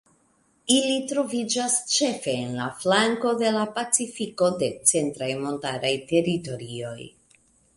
Ili 0.75 0.93
troviĝas 1.11 1.75
ĉefe 1.95 2.33
en 2.45 2.55
la 2.61 2.69
flanko 2.79 3.33
de 3.43 3.51
Pacifiko 3.77 4.49
de 4.63 4.71
centraj 4.93 5.31
montaraj 5.45 5.93
teritorioj. 6.15 6.99